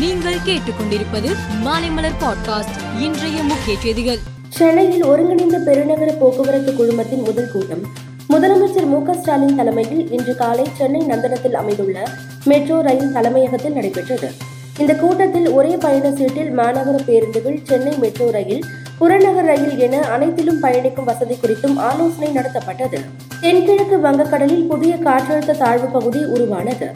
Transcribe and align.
நீங்கள் 0.00 0.36
கேட்டுக்கொண்டிருப்பது 0.46 1.30
மாலைமலர் 1.64 2.14
பாட்காஸ்ட் 2.20 2.76
இன்றைய 2.98 3.42
முக்கிய 3.42 3.78
செய்திகள். 3.78 4.18
சென்னையில் 4.48 5.04
ஒருங்கிணைந்த 5.04 5.58
பெருநகர 5.58 6.12
போக்குவரத்து 6.12 6.72
குழுமத்தின் 6.72 7.24
முதல் 7.24 7.50
கூட்டம். 7.52 7.82
முதலமைச்சர் 8.28 8.86
மு 8.86 9.14
ஸ்டாலின் 9.14 9.56
தலைமையில் 9.56 10.10
இன்று 10.10 10.34
காலை 10.34 10.66
சென்னை 10.72 11.00
நந்தனத்தில் 11.00 11.52
அமைந்துள்ள 11.52 12.08
மெட்ரோ 12.44 12.82
ரயில் 12.82 13.12
தலைமையகத்தில் 13.12 13.72
நடைபெற்றது. 13.72 14.30
இந்த 14.78 14.94
கூட்டத்தில் 14.94 15.48
ஒரே 15.48 15.76
பயண 15.76 16.12
சீட்டில் 16.12 16.58
மாநகர 16.58 17.04
பேருந்துகள் 17.04 17.60
சென்னை 17.62 17.98
மெட்ரோ 17.98 18.30
ரயில் 18.30 18.64
புறநகர் 18.98 19.44
ரயில் 19.44 19.78
என 19.78 20.00
அனைத்திலும் 20.00 20.60
பயணிக்கும் 20.60 21.04
வசதி 21.04 21.34
குறித்தும் 21.34 21.76
ஆலோசனை 21.76 22.32
நடத்தப்பட்டது. 22.34 23.00
தென்கிழக்கு 23.40 23.98
வங்கக்கடலில் 23.98 24.66
புதிய 24.66 24.96
காற்றழுத்த 24.96 25.58
தாழ்வு 25.58 25.86
பகுதி 25.86 26.24
உருவானது. 26.24 26.88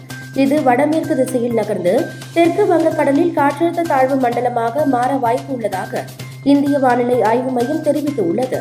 இது 0.43 0.57
வடமேற்கு 0.63 1.15
திசையில் 1.19 1.59
நகர்ந்து 1.59 1.93
தெற்கு 2.35 2.65
வங்கக்கடலில் 2.71 3.35
காற்றழுத்த 3.37 3.89
தாழ்வு 3.91 4.17
மண்டலமாக 4.25 4.85
மாற 4.95 5.11
வாய்ப்பு 5.25 5.53
உள்ளதாக 5.55 6.03
இந்திய 6.53 6.79
வானிலை 6.79 7.19
ஆய்வு 7.23 7.51
மையம் 7.51 7.85
தெரிவித்துள்ளது. 7.87 8.61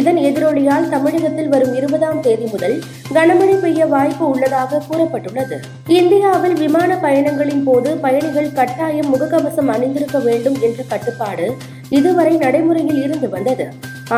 இதன் 0.00 0.18
எதிரொலியால் 0.28 0.88
தமிழகத்தில் 0.88 1.50
வரும் 1.54 1.74
இருபதாம் 1.78 2.20
தேதி 2.20 2.46
முதல் 2.52 2.76
கனமழை 3.16 3.56
பெய்ய 3.60 3.86
வாய்ப்பு 3.86 4.24
உள்ளதாக 4.28 4.82
கூறப்பட்டுள்ளது. 4.88 5.56
இந்தியாவில் 6.00 6.56
விமான 6.62 6.96
பயணங்களின் 7.06 7.64
போது 7.68 7.90
பயணிகள் 8.04 8.54
கட்டாயம் 8.58 9.10
முகக்கவசம் 9.14 9.72
அணிந்திருக்க 9.76 10.18
வேண்டும் 10.28 10.60
என்ற 10.68 10.82
கட்டுப்பாடு 10.92 11.48
இதுவரை 11.98 12.36
நடைமுறையில் 12.36 13.02
இருந்து 13.02 13.28
வந்தது. 13.28 13.66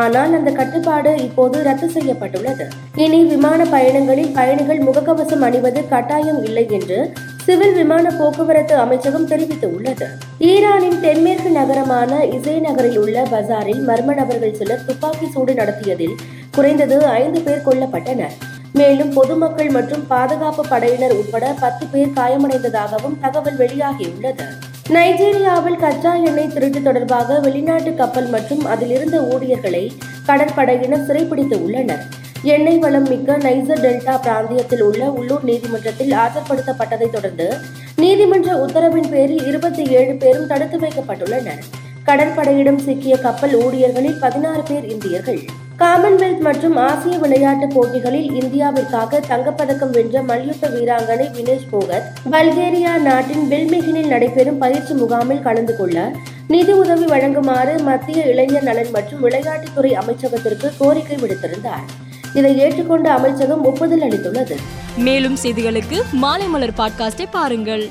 ஆனால் 0.01 0.33
அந்த 0.37 0.51
கட்டுப்பாடு 0.51 1.11
இப்போது 1.25 1.57
ரத்து 1.67 1.87
செய்யப்பட்டுள்ளது. 1.89 2.65
இனி 3.03 3.19
விமான 3.31 3.63
பயணங்களில் 3.75 4.33
பயணிகள் 4.37 4.81
முகக்கவசம் 4.87 5.45
அணிவது 5.47 5.81
கட்டாயம் 5.93 6.41
இல்லை 6.47 6.65
என்று 6.77 6.99
சிவில் 7.45 7.75
விமான 7.79 8.11
போக்குவரத்து 8.19 8.75
அமைச்சகம் 8.83 9.27
தெரிவித்துள்ளது. 9.31 10.07
ஈரானின் 10.51 10.99
தென்மேற்கு 11.05 11.49
நகரமான 11.59 12.11
இசை 12.37 12.57
நகரில் 12.59 12.99
உள்ள 13.03 13.23
பசாரில் 13.33 13.83
மர்ம 13.89 14.15
நபர்கள் 14.21 14.57
சிலர் 14.59 14.85
துப்பாக்கி 14.87 15.29
சூடு 15.35 15.53
நடத்தியதில் 15.53 16.15
குறைந்தது 16.57 16.97
ஐந்து 17.21 17.41
பேர் 17.41 17.65
கொல்லப்பட்டனர். 17.67 18.35
மேலும் 18.79 19.11
பொதுமக்கள் 19.13 19.69
மற்றும் 19.69 20.07
பாதுகாப்பு 20.07 20.63
படையினர் 20.69 21.17
உட்பட 21.21 21.45
பத்து 21.59 21.85
பேர் 21.91 22.15
காயமடைந்ததாகவும் 22.15 23.19
தகவல் 23.25 23.59
வெளியாகியுள்ளது. 23.63 24.47
நைஜீரியாவில் 24.93 25.77
கச்சா 25.79 26.15
எண்ணெய் 26.15 26.51
திருட்டு 26.53 26.81
தொடர்பாக 26.81 27.39
வெளிநாட்டு 27.39 27.93
கப்பல் 27.93 28.27
மற்றும் 28.29 28.65
அதிலிருந்த 28.65 29.17
ஊழியர்களை 29.23 29.81
கடற்படையினர் 30.27 31.05
சிறைப்பிடித்து 31.05 31.63
உள்ளனர். 31.63 32.03
எண்ணெய் 32.43 32.77
வளம் 32.77 33.07
மிக்க 33.07 33.37
நைசர் 33.37 33.81
டெல்டா 33.85 34.15
பிராந்தியத்தில் 34.21 34.81
உள்ள 34.81 35.09
உள்ளூர் 35.09 35.43
நீதிமன்றத்தில் 35.43 36.11
ஆஜர்படுத்தப்பட்டதை 36.11 37.09
தொடர்ந்து 37.09 37.47
நீதிமன்ற 37.95 38.65
உத்தரவின் 38.65 39.09
பேரில் 39.09 39.43
இருபத்தி 39.45 39.85
ஏழு 39.85 40.15
பேரும் 40.15 40.47
தடுத்து 40.47 40.79
வைக்கப்பட்டுள்ளனர். 40.79 41.61
கடற்படையிடம் 42.03 42.77
சிக்கிய 42.77 43.17
கப்பல் 43.17 43.55
ஊழியர்களில் 43.65 44.19
பதினாறு 44.19 44.63
பேர் 44.63 44.85
இந்தியர்கள். 44.85 45.41
காமன்வெல்த் 45.79 46.39
மற்றும் 46.39 46.77
ஆசிய 46.77 47.17
விளையாட்டுப் 47.17 47.69
போட்டிகளில் 47.69 48.31
இந்தியாவிற்காக 48.31 49.19
தங்கப்பதக்கம் 49.29 49.89
வென்ற 49.89 50.21
மல்யுத்த 50.21 50.69
வீராங்கனை 50.69 51.27
வினேஷ் 51.33 51.67
போகத் 51.71 52.03
பல்கேரியா 52.31 52.97
நாட்டின் 52.97 53.49
பில்மிகினில் 53.49 54.07
நடைபெறும் 54.07 54.57
பயிற்சி 54.57 54.93
முகாமில் 54.93 55.41
கலந்து 55.41 55.77
கொள்ள 55.77 56.11
நிதி 56.47 56.71
உதவி 56.71 57.05
வழங்குமாறு 57.05 57.83
மத்திய 57.83 58.23
இளைஞர் 58.23 58.63
நலன் 58.63 58.89
மற்றும் 58.91 59.29
விளையாட்டுத்துறை 59.29 59.97
அமைச்சகத்திற்கு 59.97 60.71
கோரிக்கை 60.77 61.15
விடுத்திருந்தார். 61.15 61.85
இதை 62.33 62.59
ஏற்றுக்கொண்ட 62.59 63.07
அமைச்சகம் 63.11 63.65
ஒப்புதல் 63.65 64.01
அளித்துள்ளது. 64.01 64.55
மேலும் 64.97 65.37
செய்திகளுக்கு 65.43 66.01
மாலை 66.11 66.47
மலர் 66.47 66.73
பாட்காஸ்டை 66.77 67.25
பாருங்கள். 67.31 67.89